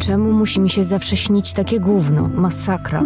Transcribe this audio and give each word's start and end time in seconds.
Czemu 0.00 0.32
musi 0.32 0.60
mi 0.60 0.70
się 0.70 0.84
zawsze 0.84 1.16
śnić 1.16 1.52
takie 1.52 1.80
gówno? 1.80 2.28
Masakra. 2.28 3.02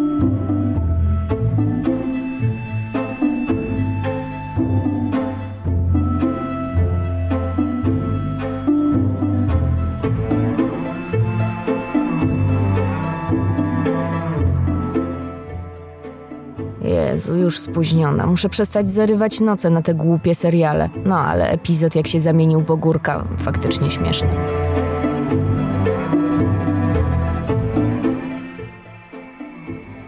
Jezu, 16.80 17.36
już 17.36 17.58
spóźniona. 17.58 18.26
Muszę 18.26 18.48
przestać 18.48 18.90
zarywać 18.90 19.40
noce 19.40 19.70
na 19.70 19.82
te 19.82 19.94
głupie 19.94 20.34
seriale. 20.34 20.88
No 21.04 21.18
ale 21.18 21.50
epizod 21.50 21.94
jak 21.94 22.06
się 22.06 22.20
zamienił 22.20 22.60
w 22.60 22.70
ogórka, 22.70 23.24
faktycznie 23.38 23.90
śmieszny. 23.90 24.30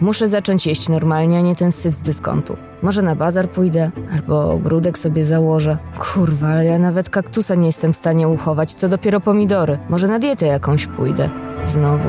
Muszę 0.07 0.29
zacząć 0.29 0.67
jeść 0.67 0.89
normalnie, 0.89 1.39
a 1.39 1.41
nie 1.41 1.57
ten 1.57 1.73
syf 1.73 1.95
z 1.95 2.03
dyskontu. 2.03 2.57
Może 2.83 3.03
na 3.03 3.17
bazar 3.17 3.51
pójdę, 3.51 3.91
albo 4.13 4.53
ogródek 4.53 4.99
sobie 4.99 5.25
założę. 5.25 5.79
Kurwa, 5.99 6.49
ale 6.49 6.65
ja 6.65 6.79
nawet 6.79 7.11
kaktusa 7.11 7.55
nie 7.55 7.67
jestem 7.67 7.93
w 7.93 7.97
stanie 7.97 8.29
uchować, 8.29 8.75
co 8.75 8.89
dopiero 8.89 9.21
pomidory. 9.21 9.79
Może 9.89 10.09
na 10.09 10.19
dietę 10.19 10.47
jakąś 10.47 10.87
pójdę. 10.87 11.31
Znowu. 11.65 12.09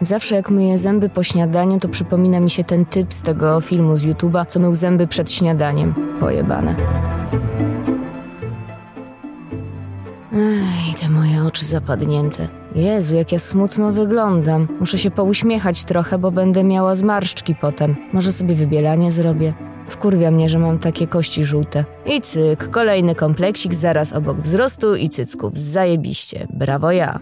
Zawsze 0.00 0.34
jak 0.34 0.50
myję 0.50 0.78
zęby 0.78 1.08
po 1.08 1.22
śniadaniu, 1.22 1.80
to 1.80 1.88
przypomina 1.88 2.40
mi 2.40 2.50
się 2.50 2.64
ten 2.64 2.84
typ 2.84 3.14
z 3.14 3.22
tego 3.22 3.60
filmu 3.60 3.96
z 3.96 4.04
YouTube'a, 4.04 4.46
co 4.46 4.60
mył 4.60 4.74
zęby 4.74 5.06
przed 5.06 5.32
śniadaniem. 5.32 5.94
Pojebane. 6.20 6.74
Te 10.30 10.85
moje 11.16 11.44
oczy 11.44 11.64
zapadnięte. 11.64 12.48
Jezu, 12.74 13.14
jak 13.14 13.32
ja 13.32 13.38
smutno 13.38 13.92
wyglądam. 13.92 14.68
Muszę 14.80 14.98
się 14.98 15.10
pouśmiechać 15.10 15.84
trochę, 15.84 16.18
bo 16.18 16.30
będę 16.30 16.64
miała 16.64 16.96
zmarszczki 16.96 17.54
potem. 17.54 17.96
Może 18.12 18.32
sobie 18.32 18.54
wybielanie 18.54 19.12
zrobię. 19.12 19.54
Wkurwia 19.88 20.30
mnie, 20.30 20.48
że 20.48 20.58
mam 20.58 20.78
takie 20.78 21.06
kości 21.06 21.44
żółte. 21.44 21.84
I 22.06 22.20
cyk, 22.20 22.70
kolejny 22.70 23.14
kompleksik 23.14 23.74
zaraz 23.74 24.12
obok 24.12 24.40
wzrostu 24.40 24.94
i 24.94 25.08
cycków. 25.08 25.58
Zajebiście. 25.58 26.46
Brawo 26.50 26.92
ja. 26.92 27.20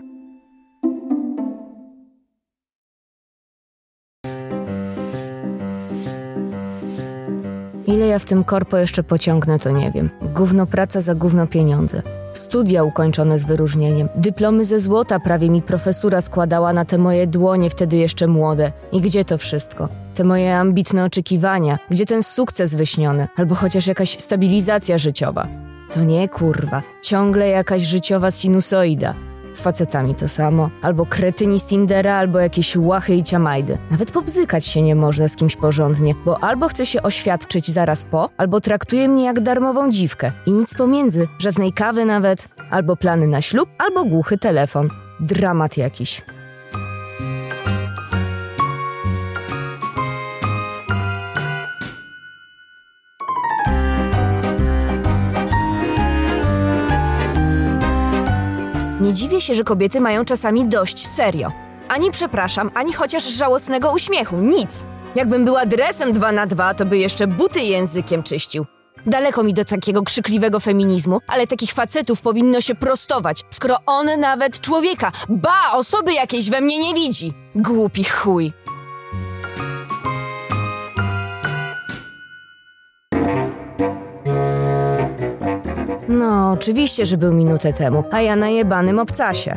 Ile 7.86 8.06
ja 8.06 8.19
w 8.19 8.25
tym 8.25 8.45
korpo 8.45 8.77
jeszcze 8.77 9.03
pociągnę, 9.03 9.58
to 9.58 9.70
nie 9.70 9.92
wiem. 9.92 10.11
Gówno 10.34 10.67
praca 10.67 11.01
za 11.01 11.14
gówno 11.14 11.47
pieniądze. 11.47 12.23
Studia 12.34 12.84
ukończone 12.84 13.38
z 13.38 13.44
wyróżnieniem. 13.44 14.08
Dyplomy 14.16 14.64
ze 14.64 14.80
złota 14.80 15.20
prawie 15.20 15.50
mi 15.50 15.62
profesura 15.62 16.20
składała 16.20 16.72
na 16.72 16.84
te 16.84 16.98
moje 16.98 17.27
dłonie, 17.27 17.70
wtedy 17.70 17.96
jeszcze 17.96 18.27
młode. 18.27 18.72
I 18.92 19.00
gdzie 19.00 19.24
to 19.24 19.38
wszystko? 19.38 19.88
Te 20.14 20.24
moje 20.24 20.56
ambitne 20.56 21.05
oczekiwania? 21.05 21.78
Gdzie 21.90 22.06
ten 22.06 22.22
sukces 22.22 22.74
wyśniony? 22.74 23.28
Albo 23.36 23.55
chociaż 23.55 23.86
jakaś 23.86 24.20
stabilizacja 24.20 24.98
życiowa? 24.98 25.48
To 25.92 26.05
nie 26.05 26.28
kurwa. 26.28 26.82
Ciągle 27.02 27.48
jakaś 27.48 27.82
życiowa 27.82 28.30
sinusoida. 28.30 29.14
Z 29.55 29.60
facetami 29.60 30.14
to 30.14 30.28
samo. 30.28 30.70
Albo 30.83 31.06
kretyni 31.06 31.61
z 31.61 31.67
Tindera, 31.67 32.14
albo 32.14 32.39
jakieś 32.39 32.77
łachy 32.77 33.14
i 33.14 33.23
ciamajdy. 33.23 33.79
Nawet 33.90 34.12
pobzykać 34.12 34.67
się 34.67 34.83
nie 34.83 34.95
można 34.95 35.29
z 35.29 35.36
kimś 35.36 35.56
porządnie, 35.56 36.14
bo 36.24 36.45
albo 36.45 36.68
chce 36.68 36.86
się 36.86 37.02
oświadczyć 37.02 37.70
zaraz 37.70 38.05
po, 38.05 38.30
albo 38.36 38.61
traktuje 38.61 39.08
mnie 39.08 39.24
jak 39.24 39.40
darmową 39.40 39.90
dziwkę. 39.90 40.33
I 40.46 40.52
nic 40.52 40.74
pomiędzy, 40.74 41.29
żadnej 41.39 41.73
kawy 41.73 42.05
nawet, 42.05 42.48
albo 42.70 42.96
plany 42.96 43.27
na 43.27 43.42
ślub, 43.42 43.68
albo 43.79 44.05
głuchy 44.05 44.39
telefon. 44.39 44.89
Dramat 45.20 45.77
jakiś. 45.77 46.23
Dziwię 59.14 59.41
się, 59.41 59.55
że 59.55 59.64
kobiety 59.64 60.01
mają 60.01 60.25
czasami 60.25 60.69
dość 60.69 61.07
serio. 61.08 61.48
Ani 61.89 62.11
przepraszam, 62.11 62.70
ani 62.75 62.92
chociaż 62.92 63.25
żałosnego 63.25 63.92
uśmiechu, 63.92 64.36
nic. 64.36 64.85
Jakbym 65.14 65.45
była 65.45 65.67
dresem 65.67 66.13
2 66.13 66.33
na 66.33 66.47
2 66.47 66.75
to 66.75 66.85
by 66.85 66.98
jeszcze 66.98 67.27
buty 67.27 67.61
językiem 67.61 68.23
czyścił. 68.23 68.67
Daleko 69.07 69.42
mi 69.42 69.55
do 69.55 69.64
takiego 69.64 70.03
krzykliwego 70.03 70.61
feminizmu, 70.61 71.20
ale 71.27 71.47
takich 71.47 71.73
facetów 71.73 72.20
powinno 72.20 72.61
się 72.61 72.74
prostować, 72.74 73.42
skoro 73.51 73.77
on 73.86 74.20
nawet 74.20 74.61
człowieka, 74.61 75.13
ba, 75.29 75.73
osoby 75.73 76.13
jakiejś 76.13 76.51
we 76.51 76.61
mnie 76.61 76.79
nie 76.79 76.95
widzi. 76.95 77.33
Głupi 77.55 78.05
chuj. 78.05 78.53
No, 86.09 86.53
oczywiście, 86.53 87.07
że 87.07 87.17
był 87.17 87.33
minutę 87.33 87.73
temu, 87.73 88.05
a 88.11 88.20
ja 88.20 88.37
na 88.37 88.48
jebanym 88.48 88.98
obcasie. 88.98 89.57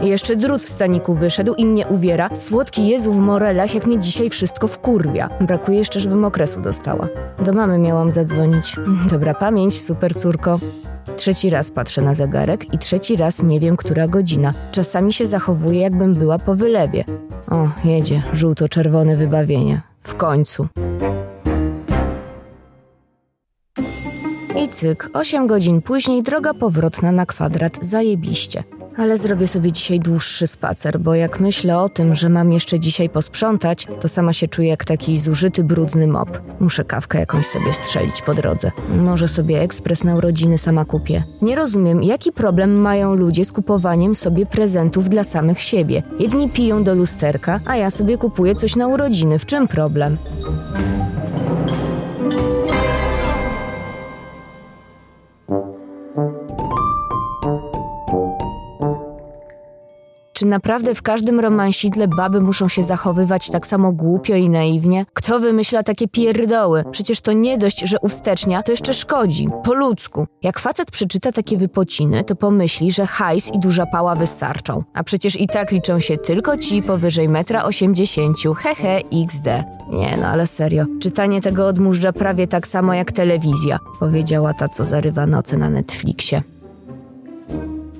Jeszcze 0.00 0.36
drut 0.36 0.62
w 0.62 0.68
staniku 0.68 1.14
wyszedł 1.14 1.54
i 1.54 1.66
mnie 1.66 1.86
uwiera. 1.86 2.28
Słodki 2.34 2.88
Jezu 2.88 3.12
w 3.12 3.20
morelach, 3.20 3.74
jak 3.74 3.86
mnie 3.86 3.98
dzisiaj 3.98 4.30
wszystko 4.30 4.66
wkurwia. 4.66 5.30
Brakuje 5.40 5.78
jeszcze, 5.78 6.00
żebym 6.00 6.24
okresu 6.24 6.60
dostała. 6.60 7.08
Do 7.44 7.52
mamy 7.52 7.78
miałam 7.78 8.12
zadzwonić. 8.12 8.76
Dobra 9.10 9.34
pamięć, 9.34 9.80
super 9.80 10.14
córko. 10.14 10.58
Trzeci 11.16 11.50
raz 11.50 11.70
patrzę 11.70 12.02
na 12.02 12.14
zegarek 12.14 12.74
i 12.74 12.78
trzeci 12.78 13.16
raz 13.16 13.42
nie 13.42 13.60
wiem, 13.60 13.76
która 13.76 14.08
godzina. 14.08 14.52
Czasami 14.72 15.12
się 15.12 15.26
zachowuję, 15.26 15.80
jakbym 15.80 16.14
była 16.14 16.38
po 16.38 16.54
wylewie. 16.54 17.04
O, 17.50 17.68
jedzie, 17.84 18.22
żółto-czerwone 18.32 19.16
wybawienie. 19.16 19.80
W 20.02 20.14
końcu. 20.14 20.66
Cyk, 24.70 25.10
8 25.12 25.46
godzin 25.46 25.82
później 25.82 26.22
droga 26.22 26.54
powrotna 26.54 27.12
na 27.12 27.26
kwadrat, 27.26 27.78
zajebiście. 27.80 28.64
Ale 28.96 29.18
zrobię 29.18 29.46
sobie 29.46 29.72
dzisiaj 29.72 30.00
dłuższy 30.00 30.46
spacer, 30.46 31.00
bo 31.00 31.14
jak 31.14 31.40
myślę 31.40 31.78
o 31.78 31.88
tym, 31.88 32.14
że 32.14 32.28
mam 32.28 32.52
jeszcze 32.52 32.80
dzisiaj 32.80 33.08
posprzątać, 33.08 33.86
to 34.00 34.08
sama 34.08 34.32
się 34.32 34.48
czuję 34.48 34.68
jak 34.68 34.84
taki 34.84 35.18
zużyty, 35.18 35.64
brudny 35.64 36.06
mop. 36.06 36.40
Muszę 36.60 36.84
kawkę 36.84 37.18
jakąś 37.20 37.46
sobie 37.46 37.72
strzelić 37.72 38.22
po 38.22 38.34
drodze. 38.34 38.70
Może 38.96 39.28
sobie 39.28 39.60
ekspres 39.60 40.04
na 40.04 40.16
urodziny 40.16 40.58
sama 40.58 40.84
kupię. 40.84 41.22
Nie 41.42 41.56
rozumiem, 41.56 42.02
jaki 42.02 42.32
problem 42.32 42.74
mają 42.74 43.14
ludzie 43.14 43.44
z 43.44 43.52
kupowaniem 43.52 44.14
sobie 44.14 44.46
prezentów 44.46 45.08
dla 45.08 45.24
samych 45.24 45.62
siebie. 45.62 46.02
Jedni 46.18 46.48
piją 46.50 46.84
do 46.84 46.94
lusterka, 46.94 47.60
a 47.66 47.76
ja 47.76 47.90
sobie 47.90 48.18
kupuję 48.18 48.54
coś 48.54 48.76
na 48.76 48.88
urodziny. 48.88 49.38
W 49.38 49.46
czym 49.46 49.68
problem? 49.68 50.16
Czy 60.40 60.46
naprawdę 60.46 60.94
w 60.94 61.02
każdym 61.02 61.40
romansidle 61.40 62.08
baby 62.08 62.40
muszą 62.40 62.68
się 62.68 62.82
zachowywać 62.82 63.50
tak 63.50 63.66
samo 63.66 63.92
głupio 63.92 64.34
i 64.34 64.50
naiwnie? 64.50 65.06
Kto 65.14 65.40
wymyśla 65.40 65.82
takie 65.82 66.08
pierdoły? 66.08 66.84
Przecież 66.90 67.20
to 67.20 67.32
nie 67.32 67.58
dość, 67.58 67.80
że 67.80 67.96
uwstecznia, 68.00 68.62
to 68.62 68.72
jeszcze 68.72 68.94
szkodzi. 68.94 69.48
Po 69.64 69.74
ludzku. 69.74 70.26
Jak 70.42 70.58
facet 70.58 70.90
przeczyta 70.90 71.32
takie 71.32 71.56
wypociny, 71.56 72.24
to 72.24 72.36
pomyśli, 72.36 72.90
że 72.90 73.06
hajs 73.06 73.54
i 73.54 73.58
duża 73.58 73.86
pała 73.86 74.14
wystarczą. 74.14 74.84
A 74.94 75.04
przecież 75.04 75.40
i 75.40 75.46
tak 75.46 75.72
liczą 75.72 76.00
się 76.00 76.18
tylko 76.18 76.58
ci 76.58 76.82
powyżej 76.82 77.28
1,80 77.28 78.48
m. 78.48 78.54
Hehe, 78.54 79.00
XD. 79.24 79.64
Nie 79.90 80.16
no, 80.20 80.26
ale 80.26 80.46
serio. 80.46 80.84
Czytanie 81.00 81.40
tego 81.40 81.66
odmurza 81.66 82.12
prawie 82.12 82.46
tak 82.46 82.66
samo 82.66 82.94
jak 82.94 83.12
telewizja, 83.12 83.78
powiedziała 83.98 84.54
ta, 84.54 84.68
co 84.68 84.84
zarywa 84.84 85.26
noce 85.26 85.56
na 85.56 85.70
Netflixie. 85.70 86.42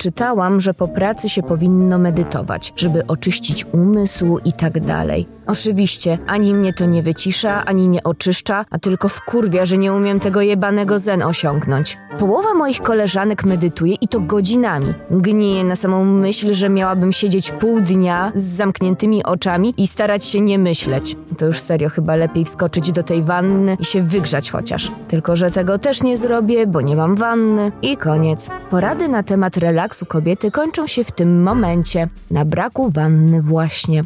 Czytałam, 0.00 0.60
że 0.60 0.74
po 0.74 0.88
pracy 0.88 1.28
się 1.28 1.42
powinno 1.42 1.98
medytować, 1.98 2.72
żeby 2.76 3.06
oczyścić 3.06 3.66
umysł 3.72 4.38
i 4.44 4.52
tak 4.52 4.80
dalej. 4.80 5.26
Oczywiście, 5.50 6.18
ani 6.26 6.54
mnie 6.54 6.72
to 6.72 6.86
nie 6.86 7.02
wycisza, 7.02 7.64
ani 7.64 7.88
nie 7.88 8.02
oczyszcza, 8.02 8.64
a 8.70 8.78
tylko 8.78 9.08
wkurwia, 9.08 9.66
że 9.66 9.78
nie 9.78 9.92
umiem 9.92 10.20
tego 10.20 10.40
jebanego 10.40 10.98
zen 10.98 11.22
osiągnąć. 11.22 11.98
Połowa 12.18 12.54
moich 12.54 12.80
koleżanek 12.80 13.44
medytuje 13.44 13.94
i 13.94 14.08
to 14.08 14.20
godzinami. 14.20 14.94
Gniję 15.10 15.64
na 15.64 15.76
samą 15.76 16.04
myśl, 16.04 16.54
że 16.54 16.68
miałabym 16.68 17.12
siedzieć 17.12 17.50
pół 17.50 17.80
dnia 17.80 18.32
z 18.34 18.42
zamkniętymi 18.42 19.24
oczami 19.24 19.74
i 19.76 19.86
starać 19.86 20.24
się 20.24 20.40
nie 20.40 20.58
myśleć. 20.58 21.16
To 21.38 21.46
już 21.46 21.58
serio 21.58 21.88
chyba 21.88 22.16
lepiej 22.16 22.44
wskoczyć 22.44 22.92
do 22.92 23.02
tej 23.02 23.22
wanny 23.22 23.76
i 23.80 23.84
się 23.84 24.02
wygrzać 24.02 24.50
chociaż. 24.50 24.92
Tylko, 25.08 25.36
że 25.36 25.50
tego 25.50 25.78
też 25.78 26.02
nie 26.02 26.16
zrobię, 26.16 26.66
bo 26.66 26.80
nie 26.80 26.96
mam 26.96 27.16
wanny. 27.16 27.72
I 27.82 27.96
koniec. 27.96 28.48
Porady 28.70 29.08
na 29.08 29.22
temat 29.22 29.56
relaksu 29.56 30.06
kobiety 30.06 30.50
kończą 30.50 30.86
się 30.86 31.04
w 31.04 31.12
tym 31.12 31.42
momencie. 31.42 32.08
Na 32.30 32.44
braku 32.44 32.90
wanny 32.90 33.42
właśnie. 33.42 34.04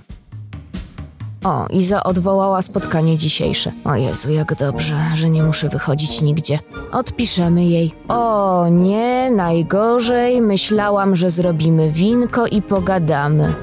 O, 1.45 1.67
Iza 1.71 2.03
odwołała 2.05 2.63
spotkanie 2.63 3.19
dzisiejsze. 3.19 3.73
O 3.85 3.95
Jezu, 3.95 4.31
jak 4.31 4.55
dobrze, 4.55 4.97
że 5.15 5.31
nie 5.31 5.43
muszę 5.43 5.69
wychodzić 5.69 6.23
nigdzie. 6.23 6.59
Odpiszemy 6.93 7.65
jej. 7.65 7.95
O 8.09 8.69
nie, 8.69 9.31
najgorzej. 9.31 10.41
Myślałam, 10.41 11.17
że 11.17 11.31
zrobimy 11.31 11.93
winko 11.93 12.47
i 12.47 12.63
pogadamy. 12.63 13.55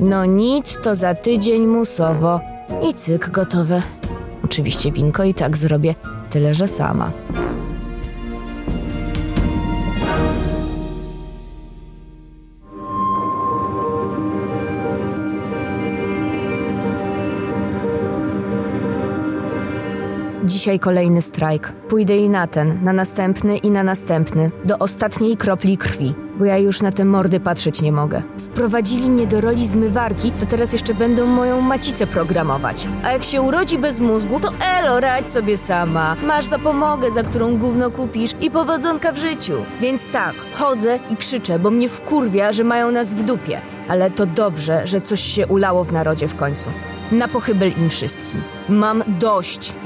No 0.00 0.24
nic, 0.24 0.78
to 0.82 0.94
za 0.94 1.14
tydzień 1.14 1.66
musowo. 1.66 2.40
I 2.90 2.94
cyk, 2.94 3.30
gotowe. 3.30 3.82
Oczywiście 4.44 4.92
winko 4.92 5.24
i 5.24 5.34
tak 5.34 5.56
zrobię, 5.56 5.94
tyle 6.30 6.54
że 6.54 6.68
sama. 6.68 7.12
Dzisiaj 20.44 20.78
kolejny 20.78 21.22
strajk. 21.22 21.72
Pójdę 21.88 22.16
i 22.16 22.30
na 22.30 22.46
ten, 22.46 22.84
na 22.84 22.92
następny 22.92 23.56
i 23.56 23.70
na 23.70 23.82
następny, 23.82 24.50
do 24.64 24.78
ostatniej 24.78 25.36
kropli 25.36 25.76
krwi, 25.76 26.14
bo 26.38 26.44
ja 26.44 26.58
już 26.58 26.82
na 26.82 26.92
te 26.92 27.04
mordy 27.04 27.40
patrzeć 27.40 27.82
nie 27.82 27.92
mogę. 27.92 28.22
Sprowadzili 28.36 29.10
mnie 29.10 29.26
do 29.26 29.40
roli 29.40 29.66
zmywarki, 29.66 30.30
to 30.30 30.46
teraz 30.46 30.72
jeszcze 30.72 30.94
będą 30.94 31.26
moją 31.26 31.60
macicę 31.60 32.06
programować. 32.06 32.88
A 33.04 33.12
jak 33.12 33.24
się 33.24 33.42
urodzi 33.42 33.78
bez 33.78 34.00
mózgu, 34.00 34.40
to 34.40 34.52
elo, 34.78 35.00
radź 35.00 35.28
sobie 35.28 35.56
sama. 35.56 36.16
Masz 36.26 36.44
zapomogę, 36.44 37.10
za 37.10 37.22
którą 37.22 37.58
gówno 37.58 37.90
kupisz 37.90 38.30
i 38.40 38.50
powodzonka 38.50 39.12
w 39.12 39.18
życiu. 39.18 39.54
Więc 39.80 40.10
tak, 40.10 40.34
chodzę 40.52 40.98
i 41.10 41.16
krzyczę, 41.16 41.58
bo 41.58 41.70
mnie 41.70 41.88
wkurwia, 41.88 42.52
że 42.52 42.64
mają 42.64 42.90
nas 42.90 43.14
w 43.14 43.22
dupie. 43.22 43.60
Ale 43.88 44.10
to 44.10 44.26
dobrze, 44.26 44.86
że 44.86 45.00
coś 45.00 45.20
się 45.20 45.46
ulało 45.46 45.84
w 45.84 45.92
narodzie 45.92 46.28
w 46.28 46.36
końcu. 46.36 46.70
Na 47.12 47.28
pochybel 47.28 47.72
im 47.78 47.90
wszystkim. 47.90 48.42
Mam 48.68 49.02
dość. 49.06 49.76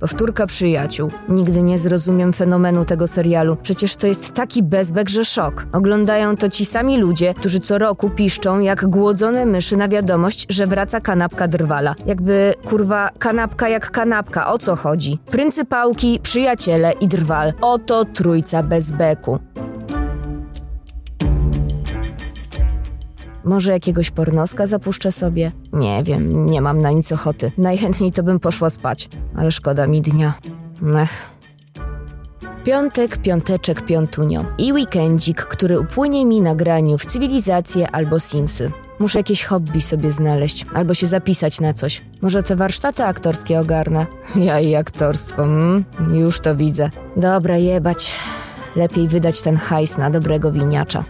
Powtórka 0.00 0.46
przyjaciół. 0.46 1.10
Nigdy 1.28 1.62
nie 1.62 1.78
zrozumiem 1.78 2.32
fenomenu 2.32 2.84
tego 2.84 3.06
serialu. 3.06 3.56
Przecież 3.62 3.96
to 3.96 4.06
jest 4.06 4.34
taki 4.34 4.62
bezbek, 4.62 5.08
że 5.08 5.24
szok. 5.24 5.66
Oglądają 5.72 6.36
to 6.36 6.48
ci 6.48 6.64
sami 6.64 6.98
ludzie, 6.98 7.34
którzy 7.34 7.60
co 7.60 7.78
roku 7.78 8.10
piszczą 8.10 8.60
jak 8.60 8.86
głodzone 8.86 9.46
myszy 9.46 9.76
na 9.76 9.88
wiadomość, 9.88 10.46
że 10.50 10.66
wraca 10.66 11.00
kanapka 11.00 11.48
drwala. 11.48 11.94
Jakby, 12.06 12.54
kurwa, 12.68 13.10
kanapka 13.18 13.68
jak 13.68 13.90
kanapka, 13.90 14.52
o 14.52 14.58
co 14.58 14.76
chodzi? 14.76 15.18
Pryncypałki, 15.30 16.20
przyjaciele 16.22 16.92
i 16.92 17.08
drwal. 17.08 17.52
Oto 17.60 18.04
trójca 18.04 18.62
bezbeku. 18.62 19.38
Może 23.48 23.72
jakiegoś 23.72 24.10
pornoska 24.10 24.66
zapuszczę 24.66 25.12
sobie? 25.12 25.52
Nie 25.72 26.02
wiem, 26.02 26.46
nie 26.46 26.62
mam 26.62 26.82
na 26.82 26.90
nic 26.90 27.12
ochoty. 27.12 27.52
Najchętniej 27.58 28.12
to 28.12 28.22
bym 28.22 28.40
poszła 28.40 28.70
spać, 28.70 29.08
ale 29.36 29.50
szkoda 29.50 29.86
mi 29.86 30.02
dnia. 30.02 30.34
Mech. 30.80 31.30
Piątek, 32.64 33.16
piąteczek, 33.16 33.82
piątunio. 33.82 34.44
I 34.58 34.72
weekendzik, 34.72 35.42
który 35.42 35.80
upłynie 35.80 36.26
mi 36.26 36.40
na 36.40 36.54
graniu 36.54 36.98
w 36.98 37.06
cywilizację 37.06 37.90
albo 37.90 38.20
Simsy. 38.20 38.72
Muszę 38.98 39.18
jakieś 39.18 39.44
hobby 39.44 39.82
sobie 39.82 40.12
znaleźć, 40.12 40.66
albo 40.74 40.94
się 40.94 41.06
zapisać 41.06 41.60
na 41.60 41.72
coś. 41.72 42.04
Może 42.22 42.42
te 42.42 42.56
warsztaty 42.56 43.04
aktorskie 43.04 43.60
ogarnę? 43.60 44.06
Ja 44.36 44.60
i 44.60 44.74
aktorstwo, 44.74 45.44
mm, 45.44 45.84
już 46.12 46.40
to 46.40 46.56
widzę. 46.56 46.90
Dobra, 47.16 47.56
jebać. 47.56 48.12
Lepiej 48.76 49.08
wydać 49.08 49.42
ten 49.42 49.56
hajs 49.56 49.98
na 49.98 50.10
dobrego 50.10 50.52
winiacza. 50.52 51.04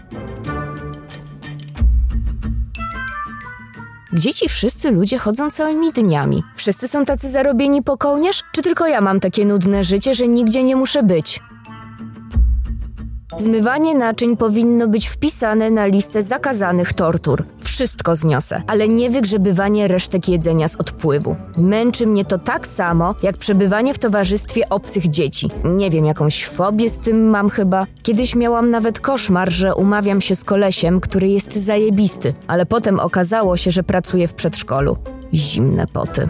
Gdzie 4.19 4.33
ci 4.33 4.49
wszyscy 4.49 4.91
ludzie 4.91 5.17
chodzą 5.17 5.51
całymi 5.51 5.93
dniami? 5.93 6.43
Wszyscy 6.55 6.87
są 6.87 7.05
tacy 7.05 7.29
zarobieni 7.29 7.83
po 7.83 7.97
kołnierz? 7.97 8.43
Czy 8.51 8.61
tylko 8.61 8.87
ja 8.87 9.01
mam 9.01 9.19
takie 9.19 9.45
nudne 9.45 9.83
życie, 9.83 10.13
że 10.13 10.27
nigdzie 10.27 10.63
nie 10.63 10.75
muszę 10.75 11.03
być? 11.03 11.39
Zmywanie 13.37 13.95
naczyń 13.95 14.37
powinno 14.37 14.87
być 14.87 15.07
wpisane 15.07 15.71
na 15.71 15.85
listę 15.85 16.23
zakazanych 16.23 16.93
tortur. 16.93 17.43
Wszystko 17.63 18.15
zniosę, 18.15 18.61
ale 18.67 18.87
nie 18.87 19.09
wygrzebywanie 19.09 19.87
resztek 19.87 20.29
jedzenia 20.29 20.67
z 20.67 20.75
odpływu. 20.75 21.35
Męczy 21.57 22.07
mnie 22.07 22.25
to 22.25 22.37
tak 22.37 22.67
samo, 22.67 23.15
jak 23.23 23.37
przebywanie 23.37 23.93
w 23.93 23.99
towarzystwie 23.99 24.69
obcych 24.69 25.09
dzieci. 25.09 25.49
Nie 25.63 25.89
wiem, 25.89 26.05
jakąś 26.05 26.45
fobię 26.45 26.89
z 26.89 26.99
tym 26.99 27.29
mam 27.29 27.49
chyba. 27.49 27.85
Kiedyś 28.03 28.35
miałam 28.35 28.69
nawet 28.69 28.99
koszmar, 28.99 29.51
że 29.51 29.75
umawiam 29.75 30.21
się 30.21 30.35
z 30.35 30.43
kolesiem, 30.43 30.99
który 31.01 31.27
jest 31.27 31.55
zajebisty, 31.55 32.33
ale 32.47 32.65
potem 32.65 32.99
okazało 32.99 33.57
się, 33.57 33.71
że 33.71 33.83
pracuje 33.83 34.27
w 34.27 34.33
przedszkolu. 34.33 34.97
Zimne 35.33 35.87
poty. 35.87 36.29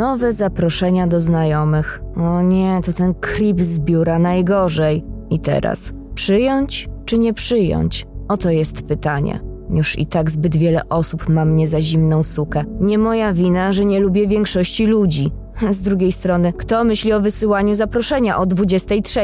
Nowe 0.00 0.32
zaproszenia 0.32 1.06
do 1.06 1.20
znajomych. 1.20 2.02
O 2.16 2.42
nie, 2.42 2.80
to 2.84 2.92
ten 2.92 3.14
creep 3.14 3.60
z 3.60 3.78
biura 3.78 4.18
najgorzej. 4.18 5.04
I 5.30 5.38
teraz, 5.38 5.92
przyjąć 6.14 6.88
czy 7.04 7.18
nie 7.18 7.34
przyjąć? 7.34 8.06
Oto 8.28 8.50
jest 8.50 8.82
pytanie. 8.82 9.40
Już 9.70 9.98
i 9.98 10.06
tak 10.06 10.30
zbyt 10.30 10.56
wiele 10.56 10.88
osób 10.88 11.28
ma 11.28 11.44
mnie 11.44 11.66
za 11.66 11.80
zimną 11.80 12.22
sukę. 12.22 12.64
Nie 12.80 12.98
moja 12.98 13.32
wina, 13.32 13.72
że 13.72 13.84
nie 13.84 14.00
lubię 14.00 14.26
większości 14.26 14.86
ludzi. 14.86 15.32
Z 15.70 15.82
drugiej 15.82 16.12
strony, 16.12 16.52
kto 16.52 16.84
myśli 16.84 17.12
o 17.12 17.20
wysyłaniu 17.20 17.74
zaproszenia 17.74 18.38
o 18.38 18.46
23? 18.46 19.20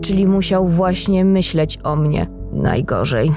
Czyli 0.00 0.26
musiał 0.26 0.68
właśnie 0.68 1.24
myśleć 1.24 1.78
o 1.82 1.96
mnie. 1.96 2.26
Najgorzej. 2.52 3.32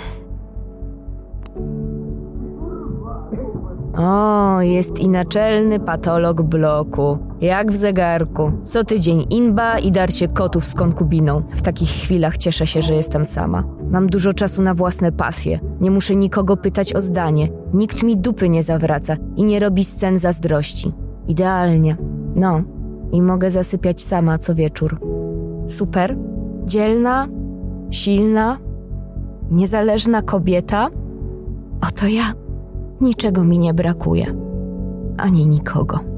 O, 3.97 4.61
jest 4.61 4.99
i 4.99 5.09
naczelny 5.09 5.79
patolog 5.79 6.41
bloku. 6.41 7.17
Jak 7.41 7.71
w 7.71 7.75
zegarku. 7.75 8.51
Co 8.63 8.83
tydzień 8.83 9.25
inba 9.29 9.79
i 9.79 9.91
dar 9.91 10.13
się 10.13 10.27
kotów 10.27 10.65
z 10.65 10.73
konkubiną. 10.73 11.43
W 11.55 11.61
takich 11.61 11.89
chwilach 11.89 12.37
cieszę 12.37 12.67
się, 12.67 12.81
że 12.81 12.93
jestem 12.93 13.25
sama. 13.25 13.63
Mam 13.91 14.07
dużo 14.07 14.33
czasu 14.33 14.61
na 14.61 14.73
własne 14.73 15.11
pasje. 15.11 15.59
Nie 15.81 15.91
muszę 15.91 16.15
nikogo 16.15 16.57
pytać 16.57 16.95
o 16.95 17.01
zdanie. 17.01 17.49
Nikt 17.73 18.03
mi 18.03 18.17
dupy 18.17 18.49
nie 18.49 18.63
zawraca 18.63 19.15
i 19.35 19.43
nie 19.43 19.59
robi 19.59 19.83
scen 19.83 20.19
zazdrości. 20.19 20.91
Idealnie. 21.27 21.97
No, 22.35 22.61
i 23.11 23.21
mogę 23.21 23.51
zasypiać 23.51 24.01
sama 24.01 24.37
co 24.37 24.55
wieczór. 24.55 24.99
Super? 25.67 26.17
Dzielna? 26.65 27.27
Silna? 27.91 28.57
Niezależna 29.51 30.21
kobieta? 30.21 30.89
Oto 31.81 32.07
ja. 32.07 32.42
Niczego 33.03 33.43
mi 33.43 33.59
nie 33.59 33.73
brakuje, 33.73 34.35
ani 35.17 35.47
nikogo. 35.47 36.12